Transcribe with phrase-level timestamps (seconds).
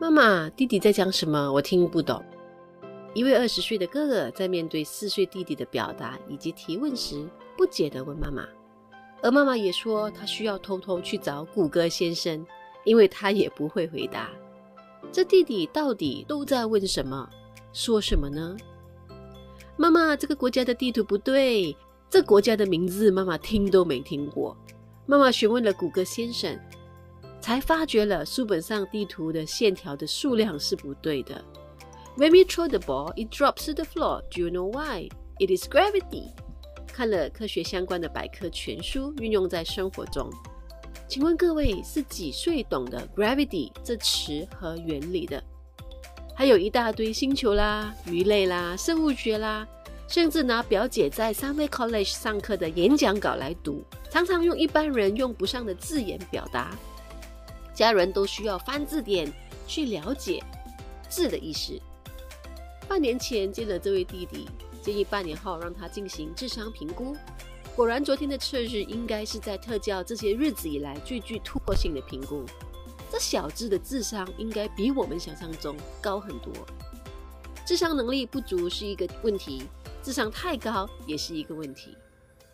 [0.00, 1.52] 妈妈，弟弟在讲什么？
[1.52, 2.22] 我听不懂。
[3.14, 8.46] 一位二十岁的哥哥在面对四岁弟弟的表达以及提问时，不解地问妈妈，
[9.22, 12.46] 而妈妈也说她需要偷偷去找谷歌先生，
[12.84, 14.30] 因为他也不会回答。
[15.10, 17.28] 这弟弟到底都在问什么？
[17.72, 18.56] 说什么呢？
[19.76, 21.76] 妈妈，这个国家的地图不对，
[22.08, 24.56] 这国家的名字妈妈听都没听过。
[25.06, 26.56] 妈妈询问了谷歌先生。
[27.40, 31.44] 才发觉了书本上地图的线条的数量是不对的。
[32.16, 34.22] When we throw the ball, it drops to the floor.
[34.30, 35.08] Do you know why?
[35.38, 36.32] It is gravity.
[36.86, 40.28] 看了科学相关的百科全书，运用在生活中。
[41.06, 45.42] 请问各位是几岁懂得 gravity 这词和原理的？
[46.34, 49.66] 还有一大堆星球啦、鱼类啦、生物学啦，
[50.08, 56.76] 甚至拿表姐在 Sunway College 上课的演讲稿来读，常常用一般人用不上的字眼表达。
[57.78, 59.32] 家人都需要翻字典
[59.64, 60.42] 去了解
[61.08, 61.80] 字的意思。
[62.88, 64.48] 半年前见了这位弟弟，
[64.82, 67.16] 建议半年后让他进行智商评估。
[67.76, 72.44] 果然，昨天的测试应该是在特教这些日子以来最具突破性的评估。
[73.12, 76.52] 这小子的智商应该比我们想象中高很多。
[77.64, 79.62] 智商能力不足是一个问题，
[80.02, 81.96] 智商太高也是一个问题。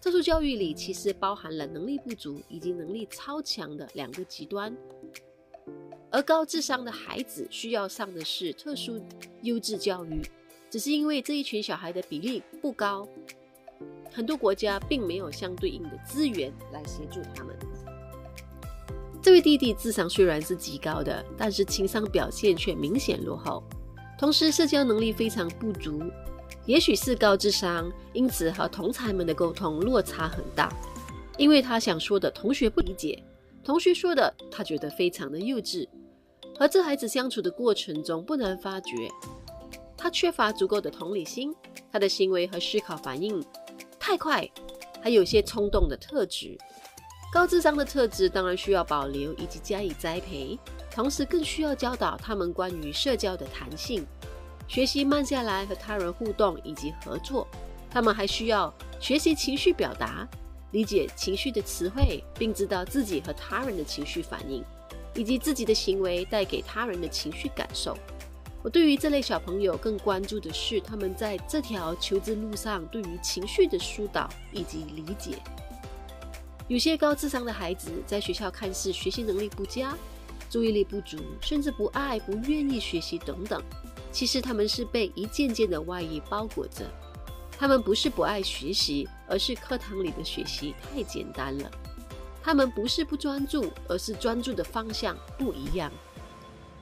[0.00, 4.74] 特殊教育里其实包含了能力不足以及能力超强的两个极端。
[6.12, 9.00] 而高智商的孩子需要上的是特殊
[9.42, 10.20] 优质教育，
[10.68, 13.06] 只是因为这一群小孩的比例不高，
[14.12, 17.56] 很多国家并没有相对应的资源来协助他们。
[19.22, 23.62] 这位弟弟智商虽然是极高的，但是情商表现却明显落后，
[24.18, 26.02] 同时社交能力非常不足。
[26.66, 30.72] 也许是高智商，因此和同才们的沟通落差很大，
[31.38, 33.22] 因为他想说的同学不理解，
[33.62, 35.86] 同学说的他觉得非常的幼稚。
[36.60, 39.08] 和这孩子相处的过程中，不难发觉，
[39.96, 41.56] 他缺乏足够的同理心，
[41.90, 43.42] 他的行为和思考反应
[43.98, 44.46] 太快，
[45.02, 46.58] 还有些冲动的特质。
[47.32, 50.58] 高智商的特质当然需要保留以及加以栽培，
[50.90, 54.06] 同时更需要教导他们关于社交的弹性，
[54.68, 57.48] 学习慢下来和他人互动以及合作。
[57.90, 58.70] 他们还需要
[59.00, 60.28] 学习情绪表达，
[60.72, 64.62] 理解情绪的词汇，并知道自己和他人的情绪反应。
[65.14, 67.96] 以及自己的行为带给他人的情绪感受。
[68.62, 75.38] 我对于这类小朋友更关注的是他们在这条求知路上对于情绪的疏导以及理解。
[76.68, 79.96] 有些高智商的孩子在学校看似学习能力不佳、
[80.48, 83.62] 注意力不足，甚至不爱、不愿意学习等等。
[84.12, 86.84] 其实他们是被一件件的外衣包裹着。
[87.58, 91.70] 他们不是不爱学习，而是课堂里的学习太简单了。
[92.42, 95.92] 他们不是不专注，而是专注的方向不一样。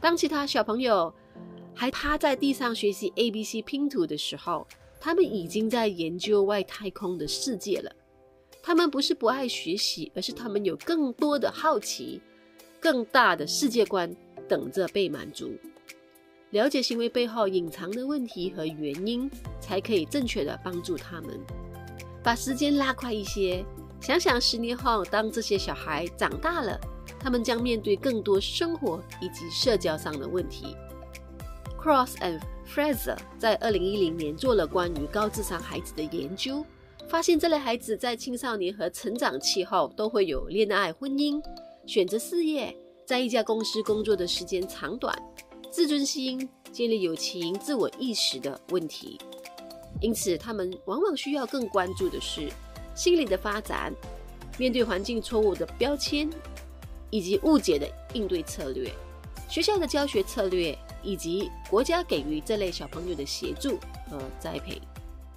[0.00, 1.12] 当其他小朋友
[1.74, 4.66] 还趴在地上学习 ABC 拼图的时候，
[5.00, 7.90] 他们已经在研究外太空的世界了。
[8.62, 12.20] 他们不是不爱学习，而是他们有更多的好奇、
[12.80, 14.14] 更大的世界观
[14.48, 15.52] 等着被满足。
[16.50, 21.38] 了解行为背后隐藏的问题和原因，才可以正确的帮助他们。
[22.22, 23.64] 把时间拉快一些。
[24.04, 26.78] 想想十年后，当这些小孩长大了，
[27.18, 30.76] 他们将面对更多生活以及社交上的问题。
[31.82, 32.38] Cross and
[32.68, 36.62] Fraser 在二零一零年做了关于高智商孩子的研究，
[37.08, 41.42] 发现这类孩子在青少年和成长期后都会有恋爱、婚姻、
[41.86, 42.76] 选择事业、
[43.06, 45.18] 在一家公司工作的时间长短、
[45.70, 49.18] 自尊心、建立友情、自我意识的问题。
[50.02, 52.50] 因此，他们往往需要更关注的是。
[52.94, 53.92] 心理的发展，
[54.56, 56.30] 面对环境错误的标签
[57.10, 58.90] 以及误解的应对策略，
[59.48, 63.78] 学校的教学策略以及国家给予这类小朋友的协助
[64.10, 64.80] 和栽培，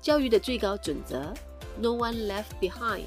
[0.00, 1.32] 教育的最高准则
[1.80, 3.04] ：No one left behind。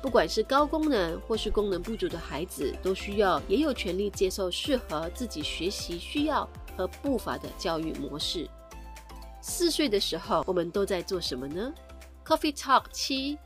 [0.00, 8.48] 不管是高功能或是功能不足的孩子，都需要也有权利接受适合自己学习需要和步伐的教育模式。
[9.42, 11.74] 四岁的时候，我们都在做什么呢
[12.24, 13.36] ？Coffee Talk 七。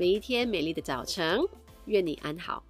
[0.00, 1.40] 每一天美丽的早晨，
[1.86, 2.62] 愿你安好。